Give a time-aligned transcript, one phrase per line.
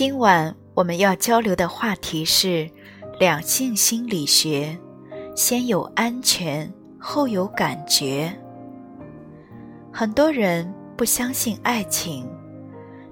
[0.00, 2.66] 今晚我们要交流的话题是
[3.18, 4.74] 两性心理学，
[5.36, 8.34] 先有安全，后有感觉。
[9.92, 12.26] 很多人不相信爱情，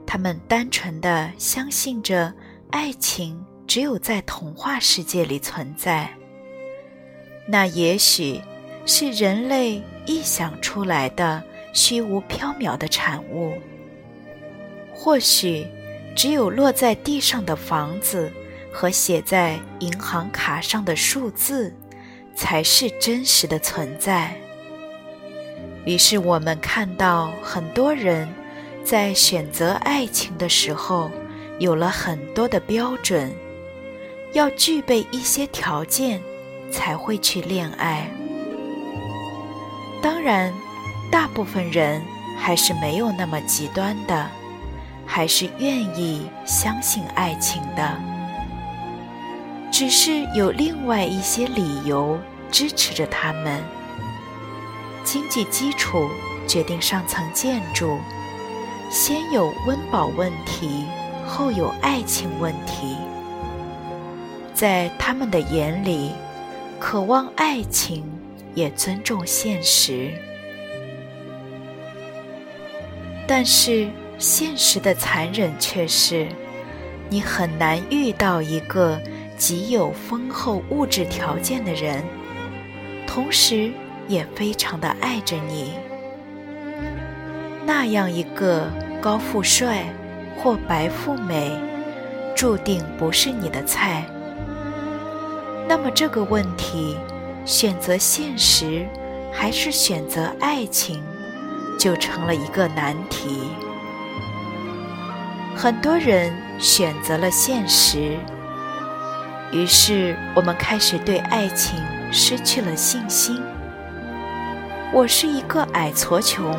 [0.06, 2.32] 他们单纯的相信着
[2.70, 6.08] 爱情只有在童话世界里存在。
[7.46, 8.40] 那也许
[8.86, 11.44] 是人类臆想出来的
[11.74, 13.52] 虚无缥缈的产物，
[14.94, 15.66] 或许。
[16.14, 18.32] 只有落在地上的房子
[18.72, 21.72] 和写在银行卡上的数字，
[22.34, 24.34] 才是真实的存在。
[25.84, 28.28] 于是我们看到很多人
[28.84, 31.10] 在选择爱情的时候，
[31.58, 33.32] 有了很多的标准，
[34.32, 36.20] 要具备一些条件
[36.70, 38.10] 才会去恋爱。
[40.02, 40.52] 当然，
[41.10, 42.02] 大部分人
[42.36, 44.30] 还是没有那么极端的。
[45.10, 47.98] 还是愿意相信爱情的，
[49.72, 52.20] 只是有另外一些理由
[52.52, 53.60] 支持着他们。
[55.02, 56.10] 经济基础
[56.46, 57.96] 决定上层建筑，
[58.90, 60.84] 先有温饱问题，
[61.26, 62.98] 后有爱情问题。
[64.52, 66.12] 在他们的眼里，
[66.78, 68.04] 渴望爱情，
[68.54, 70.12] 也尊重现实，
[73.26, 73.88] 但是。
[74.18, 76.26] 现实的残忍却是，
[77.08, 79.00] 你很难遇到一个
[79.36, 82.02] 极有丰厚物质条件的人，
[83.06, 83.70] 同时
[84.08, 85.74] 也非常的爱着你。
[87.64, 88.66] 那样一个
[89.00, 89.84] 高富帅
[90.36, 91.52] 或白富美，
[92.34, 94.04] 注定不是你的菜。
[95.68, 96.96] 那么这个问题，
[97.44, 98.84] 选择现实
[99.30, 101.00] 还是选择爱情，
[101.78, 103.50] 就成了一个难题。
[105.60, 108.16] 很多人选择了现实，
[109.50, 111.76] 于是我们开始对爱情
[112.12, 113.42] 失去了信心。
[114.92, 116.56] 我是一个矮矬穷，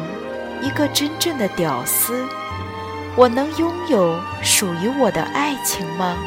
[0.61, 2.27] 一个真正的屌丝，
[3.15, 6.17] 我能拥有属于我的爱情吗？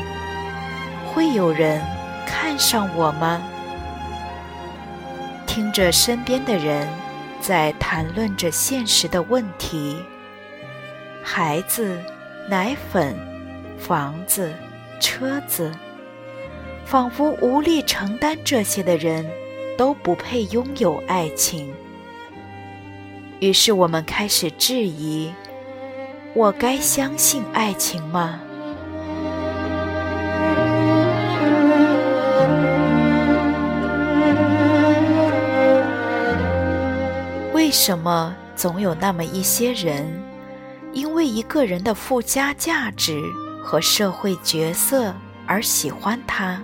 [1.12, 1.78] 会有人
[2.26, 3.42] 看上我吗？
[5.46, 6.88] 听着身边的人
[7.38, 10.02] 在谈论着现实的问题，
[11.22, 12.00] 孩子。
[12.48, 13.14] 奶粉、
[13.78, 14.52] 房子、
[15.00, 15.72] 车子，
[16.84, 19.26] 仿佛无力承担这些的人，
[19.78, 21.72] 都不配拥有爱情。
[23.40, 25.32] 于是我们开始质疑：
[26.34, 28.40] 我该相信爱情吗？
[37.54, 40.22] 为什么总有那么一些人？
[40.92, 43.22] 因为一个人的附加价值
[43.62, 45.14] 和社会角色
[45.46, 46.62] 而喜欢他，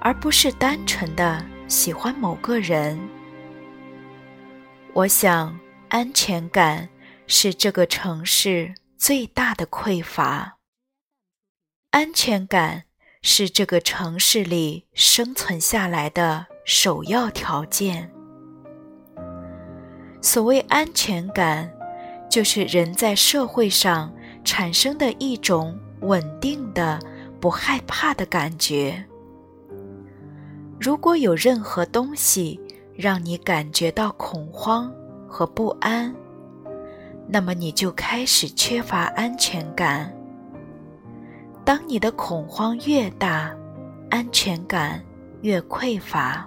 [0.00, 2.98] 而不是单纯的喜欢某个人。
[4.92, 6.88] 我想，安全感
[7.26, 10.58] 是这个城市最大的匮乏。
[11.90, 12.84] 安全感
[13.22, 18.12] 是这个城市里生存下来的首要条件。
[20.22, 21.75] 所谓安全感。
[22.36, 24.12] 就是人在社会上
[24.44, 27.00] 产生的一种稳定的、
[27.40, 29.02] 不害怕的感觉。
[30.78, 32.60] 如果有任何东西
[32.94, 34.92] 让你感觉到恐慌
[35.26, 36.14] 和不安，
[37.26, 40.14] 那么你就开始缺乏安全感。
[41.64, 43.50] 当你的恐慌越大，
[44.10, 45.02] 安全感
[45.40, 46.46] 越匮乏，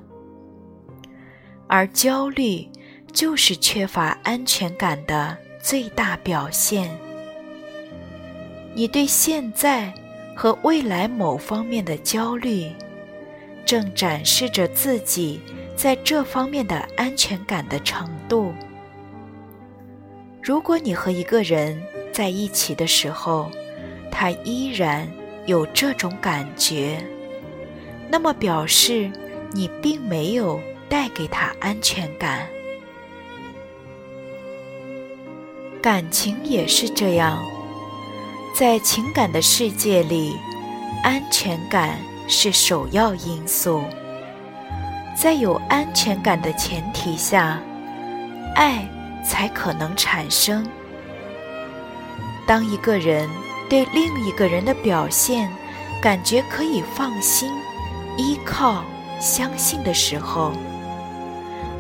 [1.66, 2.70] 而焦虑
[3.12, 5.36] 就是缺乏安全感的。
[5.62, 6.90] 最大表现，
[8.74, 9.94] 你对现在
[10.36, 12.72] 和未来某方面的焦虑，
[13.66, 15.42] 正展示着自己
[15.76, 18.54] 在这方面的安全感的程度。
[20.42, 21.80] 如果你和一个人
[22.12, 23.52] 在一起的时候，
[24.10, 25.08] 他依然
[25.46, 26.98] 有这种感觉，
[28.10, 29.12] 那么表示
[29.52, 32.48] 你并没有带给他安全感。
[35.82, 37.42] 感情也是这样，
[38.54, 40.36] 在情感的世界里，
[41.04, 41.98] 安全感
[42.28, 43.82] 是首要因素。
[45.16, 47.62] 在有安全感的前提下，
[48.56, 48.86] 爱
[49.24, 50.68] 才可能产生。
[52.46, 53.30] 当一个人
[53.70, 55.50] 对另一个人的表现
[56.02, 57.50] 感觉可以放心、
[58.18, 58.84] 依靠、
[59.18, 60.52] 相信的时候，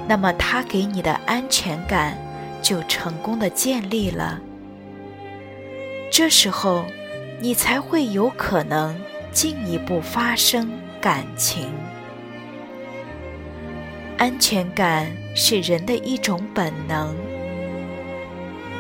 [0.07, 2.17] 那么他给你的安全感。
[2.61, 4.39] 就成功的建立了。
[6.11, 6.85] 这时候，
[7.39, 8.99] 你才会有可能
[9.31, 11.71] 进一步发生感情。
[14.17, 17.15] 安全感是人的一种本能，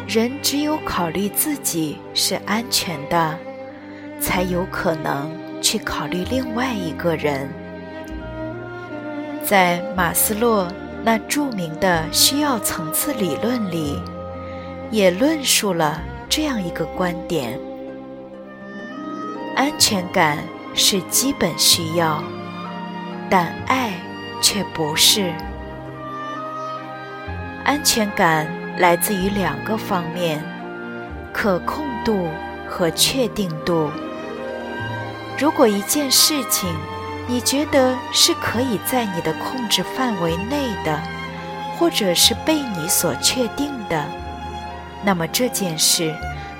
[0.07, 3.37] 人只有考虑自己是安全的，
[4.19, 5.31] 才有可能
[5.61, 7.47] 去考虑另外一个人。
[9.43, 10.67] 在马斯洛。
[11.03, 14.01] 那著名的需要层次理论里，
[14.91, 17.59] 也论述了这样一个观点：
[19.55, 20.37] 安全感
[20.75, 22.21] 是基本需要，
[23.29, 23.93] 但爱
[24.41, 25.33] 却不是。
[27.63, 28.47] 安全感
[28.77, 30.43] 来自于两个方面：
[31.31, 32.27] 可控度
[32.67, 33.89] 和确定度。
[35.37, 36.69] 如果一件事情，
[37.29, 40.99] 你觉得是可以在你的控制范围内的，
[41.77, 44.03] 或者是被你所确定的，
[45.05, 46.11] 那么这件事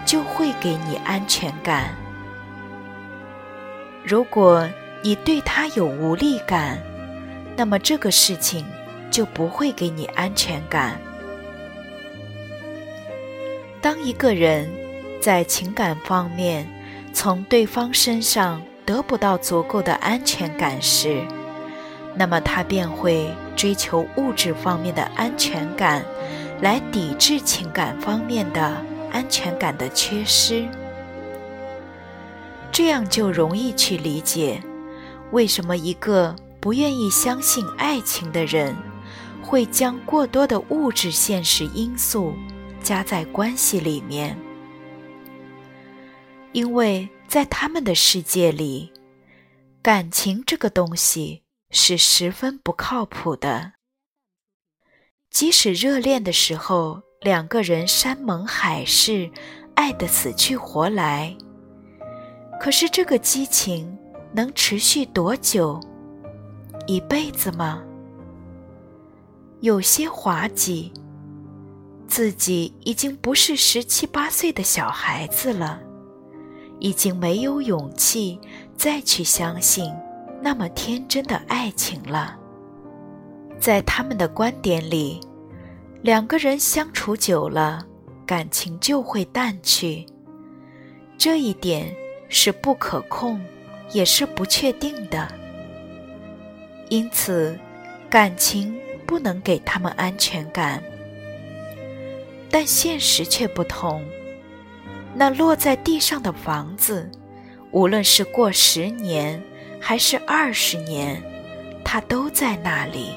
[0.06, 1.90] 就会给你安全感。
[4.06, 4.70] 如果
[5.02, 6.78] 你对他有无力感，
[7.58, 8.64] 那么这个事情
[9.10, 11.02] 就不会给你安全感。
[13.82, 14.70] 当一个人
[15.20, 16.68] 在情感方面
[17.12, 21.22] 从对方身上，得不到足够的安全感时，
[22.16, 26.04] 那么他便会追求物质方面的安全感，
[26.60, 30.68] 来抵制情感方面的安全感的缺失。
[32.72, 34.60] 这样就容易去理解，
[35.30, 38.76] 为什么一个不愿意相信爱情的人，
[39.44, 42.34] 会将过多的物质现实因素
[42.82, 44.36] 加在关系里面，
[46.52, 47.10] 因为。
[47.30, 48.92] 在他们的世界里，
[49.84, 53.74] 感情这个东西是十分不靠谱的。
[55.30, 59.30] 即使热恋的时候，两个人山盟海誓，
[59.76, 61.38] 爱得死去活来，
[62.60, 63.96] 可是这个激情
[64.34, 65.80] 能持续多久？
[66.88, 67.84] 一辈子吗？
[69.60, 70.92] 有些滑稽，
[72.08, 75.84] 自己已经不是十七八岁的小孩子了。
[76.80, 78.40] 已经没有勇气
[78.76, 79.94] 再去相信
[80.42, 82.38] 那么天真的爱情了。
[83.60, 85.20] 在他们的观点里，
[86.02, 87.86] 两个人相处久了，
[88.26, 90.06] 感情就会淡去。
[91.18, 91.94] 这一点
[92.30, 93.42] 是不可控，
[93.92, 95.28] 也是不确定的。
[96.88, 97.60] 因此，
[98.10, 100.82] 感情不能给他们安全感。
[102.50, 104.04] 但现实却不同。
[105.16, 107.10] 那落在地上的房子，
[107.72, 109.42] 无论是过十年
[109.80, 111.22] 还是二十年，
[111.84, 113.12] 它都在那里。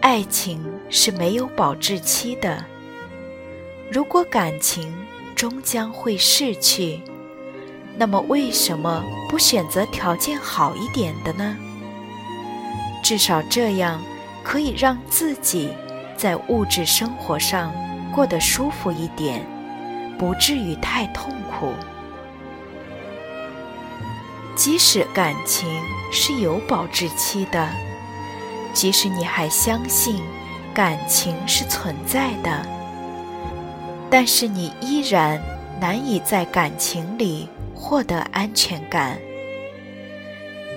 [0.00, 2.64] 爱情是没有保质期的。
[3.90, 4.92] 如果感情
[5.34, 7.00] 终将会逝去，
[7.96, 11.56] 那么为什么不选择条件好一点的呢？
[13.02, 14.00] 至少这样
[14.42, 15.70] 可以让自己
[16.16, 17.72] 在物质生活上
[18.14, 19.44] 过得舒服一点。
[20.22, 21.72] 不至于太痛苦。
[24.54, 25.68] 即使感情
[26.12, 27.68] 是有保质期的，
[28.72, 30.22] 即使你还相信
[30.72, 32.64] 感情是存在的，
[34.08, 35.42] 但是你依然
[35.80, 39.18] 难以在感情里获得安全感，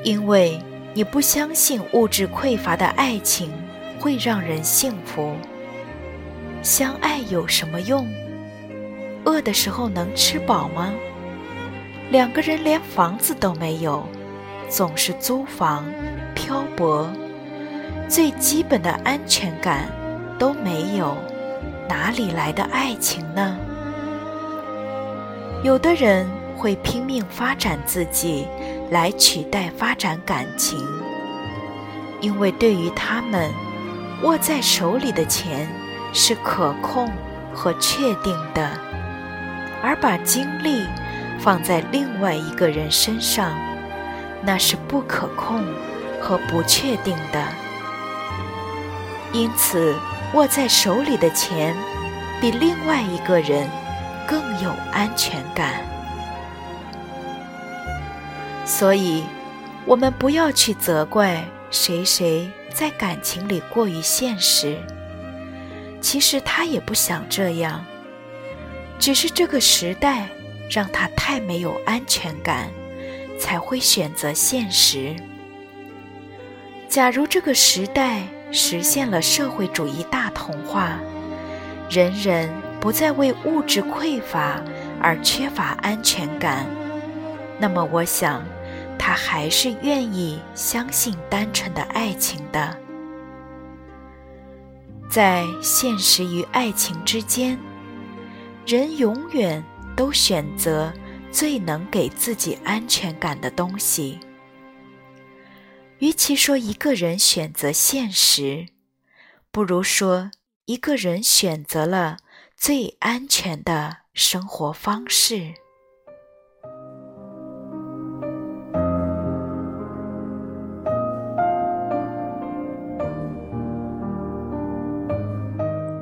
[0.03, 0.59] 因为
[0.95, 3.53] 你不相信物质匮乏的爱情
[3.99, 5.35] 会让人幸福。
[6.63, 8.07] 相爱有什么用？
[9.25, 10.93] 饿的时候能吃饱吗？
[12.11, 14.07] 两个人连房子都没有，
[14.69, 15.83] 总是租房、
[16.35, 17.09] 漂泊，
[18.07, 19.89] 最基本的安全感
[20.37, 21.17] 都没有，
[21.89, 23.57] 哪里来的爱情呢？
[25.63, 28.47] 有的人会拼命发展自己，
[28.91, 30.79] 来取代发展感情，
[32.21, 33.51] 因为对于他们，
[34.21, 35.67] 握在手里的钱
[36.13, 37.09] 是可控
[37.51, 38.69] 和确定的。
[39.83, 40.85] 而把精力
[41.39, 43.51] 放在另外一个人身上，
[44.41, 45.63] 那是不可控
[46.19, 47.43] 和不确定的。
[49.33, 49.95] 因此，
[50.33, 51.75] 握在手里的钱，
[52.39, 53.69] 比另外一个人
[54.27, 55.73] 更有安全感。
[58.65, 59.23] 所以，
[59.85, 64.77] 我们不要去责怪谁谁在感情里过于现实。
[66.01, 67.85] 其实他也不想这样，
[68.99, 70.27] 只是这个时代
[70.69, 72.69] 让他太没有安全感，
[73.39, 75.15] 才会选择现实。
[76.87, 80.99] 假如这个时代实现了社会主义大同化，
[81.89, 82.49] 人人
[82.79, 84.61] 不再为物质匮乏
[85.01, 86.65] 而缺乏安全感，
[87.59, 88.43] 那么我想，
[88.97, 92.77] 他还是愿意相信单纯的爱情的。
[95.09, 97.59] 在现实与爱情之间，
[98.65, 99.63] 人永远
[99.95, 100.91] 都选择
[101.31, 104.19] 最能给自己安全感的东西。
[105.99, 108.65] 与其说一个人选择现实，
[109.51, 110.31] 不如说
[110.65, 112.17] 一个人选择了
[112.57, 115.53] 最安全的生活方式。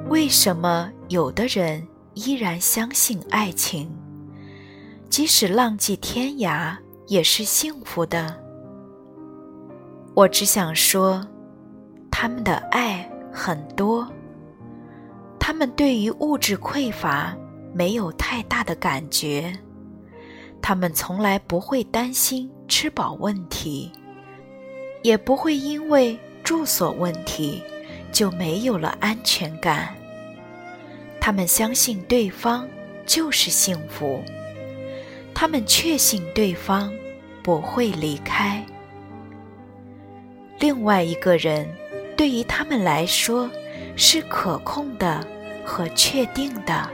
[0.07, 3.89] 为什么有的人依然相信爱情，
[5.09, 6.77] 即使浪迹天涯
[7.07, 8.39] 也是幸福的？
[10.15, 11.25] 我只想说，
[12.11, 14.07] 他们的爱很多，
[15.39, 17.35] 他们对于物质匮乏
[17.73, 19.51] 没有太大的感觉，
[20.61, 23.91] 他们从来不会担心吃饱问题，
[25.01, 27.63] 也不会因为住所问题
[28.11, 29.95] 就没有了安全感。
[31.25, 32.67] 他们相信对方
[33.05, 34.21] 就是幸福，
[35.33, 36.93] 他们确信对方
[37.41, 38.61] 不会离开。
[40.59, 41.65] 另外一个人，
[42.17, 43.49] 对于他们来说
[43.95, 45.25] 是可控的
[45.63, 46.89] 和确定的，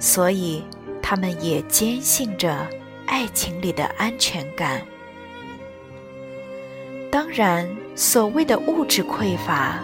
[0.00, 0.64] 所以
[1.00, 2.66] 他们也坚信着
[3.06, 4.84] 爱情里的安全感。
[7.12, 9.78] 当然，所谓的物质匮乏，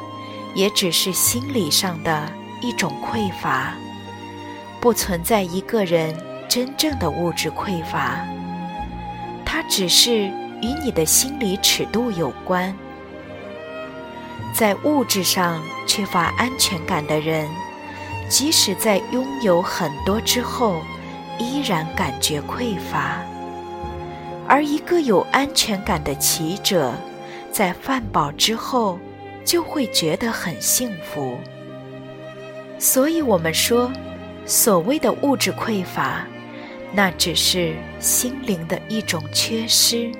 [0.52, 2.28] 也只是心理上的。
[2.60, 3.74] 一种匮乏，
[4.80, 6.14] 不存在一个人
[6.48, 8.26] 真正的物质匮乏，
[9.44, 10.24] 它只是
[10.62, 12.74] 与你的心理尺度有关。
[14.54, 17.46] 在物质上缺乏安全感的人，
[18.28, 20.80] 即使在拥有很多之后，
[21.38, 23.20] 依然感觉匮乏；
[24.48, 26.94] 而一个有安全感的骑者，
[27.52, 28.98] 在饭饱之后，
[29.44, 31.36] 就会觉得很幸福。
[32.78, 33.90] 所以，我们说，
[34.44, 36.26] 所谓的物质匮乏，
[36.92, 40.10] 那只是心灵的一种缺失。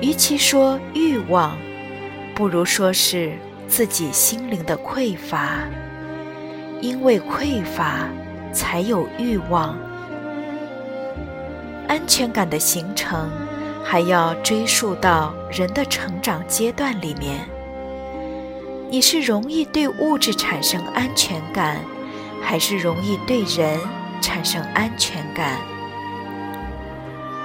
[0.00, 1.58] 与其说欲望，
[2.34, 3.32] 不如说是
[3.68, 5.58] 自己心灵的匮乏。
[6.80, 8.08] 因为匮乏，
[8.52, 9.76] 才有欲望。
[11.86, 13.28] 安全感的形成，
[13.84, 17.40] 还要追溯到人的成长阶段里面。
[18.90, 21.76] 你是容易对物质产生安全感，
[22.42, 23.78] 还是容易对人
[24.20, 25.58] 产生安全感？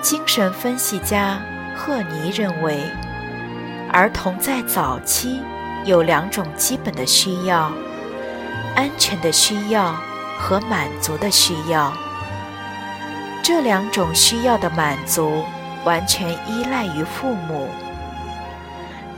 [0.01, 1.39] 精神分析家
[1.75, 2.81] 赫尼认为，
[3.91, 5.39] 儿童在早期
[5.85, 7.71] 有两种基本的需要：
[8.75, 9.95] 安全的需要
[10.39, 11.93] 和满足的需要。
[13.43, 15.43] 这两种需要的满足
[15.83, 17.69] 完全依赖于父母。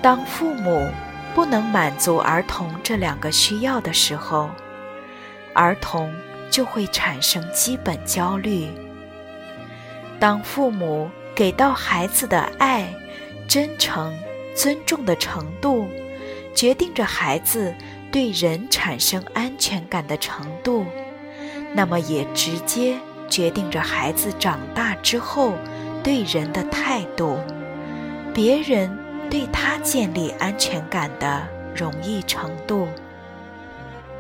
[0.02, 0.90] 当父母
[1.38, 4.50] 不能满足儿童这两个需要的时候，
[5.54, 6.12] 儿童
[6.50, 8.68] 就会产生基本焦虑。
[10.20, 12.92] 当父母给到孩子的爱、
[13.48, 14.18] 真诚、
[14.56, 15.88] 尊重的程度，
[16.56, 17.72] 决定着孩子
[18.12, 20.88] 对人产生安全感的程度，
[21.72, 22.98] 那么也直接
[23.30, 25.54] 决定着孩子长大之后
[26.04, 27.38] 对人的态度。
[28.34, 29.07] 别人。
[29.30, 32.88] 对他建立安全感的容易程度，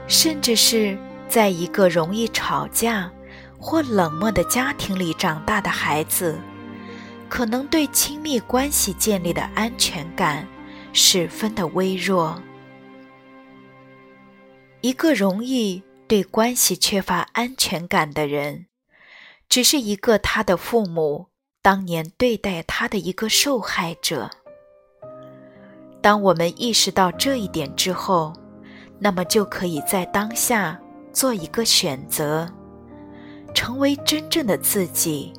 [0.08, 0.98] 甚至是
[1.28, 3.12] 在一个容易吵架
[3.60, 6.40] 或冷漠的家庭里长大的孩子，
[7.28, 10.48] 可能对亲密关系建立的安全感
[10.94, 12.42] 十分的微弱。
[14.82, 18.68] 一个容易对关系缺乏安全感的人，
[19.50, 21.28] 只是一个他的父母
[21.62, 24.30] 当年对待他的一个受害者。
[26.08, 28.32] 当我们意识到这一点之后，
[28.98, 30.80] 那么就可以在当下
[31.12, 32.50] 做一个选择，
[33.54, 35.34] 成为真正的自己，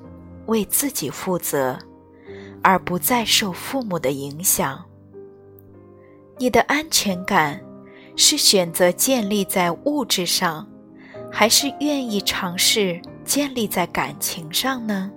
[0.45, 1.79] 为自己负责，
[2.63, 4.85] 而不再受父母的影响。
[6.37, 7.59] 你的安全感
[8.15, 10.69] 是选择建立在物质上，
[11.33, 15.11] 还是愿意尝试建立在感情上呢？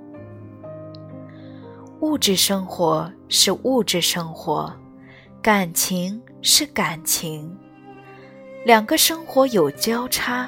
[2.00, 4.74] 物质生活是物质生活，
[5.42, 7.58] 感情是感情，
[8.64, 10.48] 两个生活有交叉，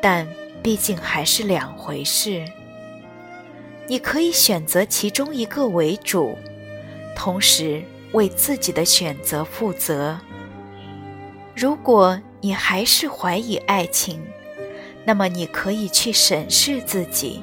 [0.00, 0.24] 但
[0.62, 2.44] 毕竟还是两回事。
[3.88, 6.38] 你可以选择其中一个为主，
[7.16, 10.16] 同时为自己的选择负责。
[11.56, 14.24] 如果你还是怀疑爱情，
[15.04, 17.40] 那么你可以去审视自己，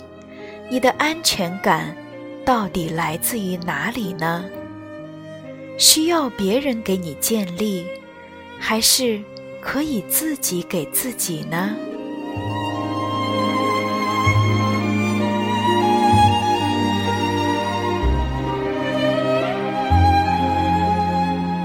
[0.70, 1.94] 你的安全感
[2.46, 4.46] 到底来自于哪里呢？
[5.80, 7.88] 需要别人给你建立，
[8.60, 9.22] 还是
[9.62, 11.74] 可以自己给自己呢？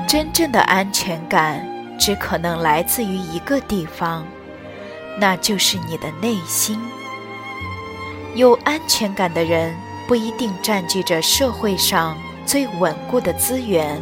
[0.09, 1.69] 真正的安全感。
[1.97, 4.27] 只可能来自于一个地方，
[5.19, 6.79] 那就是你的内心。
[8.35, 9.75] 有安全感的人
[10.07, 14.01] 不一定占据着社会上最稳固的资源，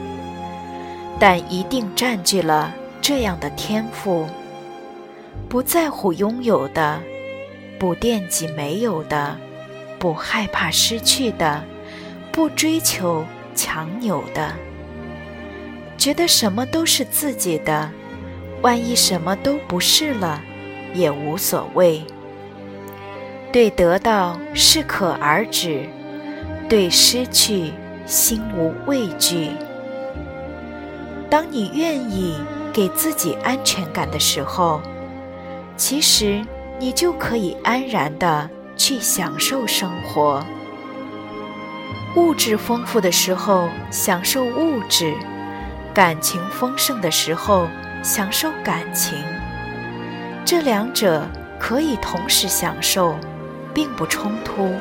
[1.19, 4.27] 但一定占据了这样的天赋：
[5.49, 7.01] 不在乎拥有的，
[7.79, 9.37] 不惦记没有的，
[9.99, 11.63] 不害怕失去的，
[12.31, 14.53] 不追求强扭的。
[15.97, 17.91] 觉得什么都是自己的，
[18.61, 20.43] 万一什么都不是了，
[20.95, 22.03] 也无所谓。
[23.53, 25.87] 对得到适可而止，
[26.69, 27.71] 对失去
[28.07, 29.51] 心无畏惧。
[31.31, 32.37] 当你愿意
[32.73, 34.81] 给自己安全感的时候，
[35.77, 36.45] 其实
[36.79, 40.45] 你就可以安然的去享受生活。
[42.15, 45.15] 物质丰富的时候，享受物质。
[45.95, 47.67] 感情丰盛的时候，
[48.03, 49.19] 享受感情，
[50.45, 51.27] 这两者
[51.59, 53.15] 可以同时享受，
[53.75, 54.75] 并不冲突，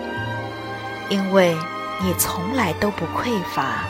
[1.09, 1.55] 因为
[2.03, 3.83] 你从来都不匮乏。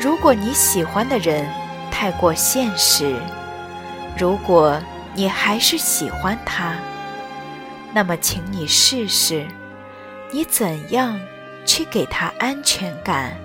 [0.00, 1.46] 如果你喜欢的人
[1.90, 3.16] 太过现实，
[4.18, 4.80] 如果
[5.14, 6.74] 你还是喜欢他，
[7.92, 9.46] 那么请你试试，
[10.30, 11.18] 你怎样
[11.64, 13.36] 去给他安全感，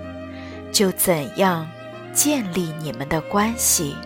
[0.72, 1.68] 就怎样。
[2.12, 3.96] 建立你们的关系。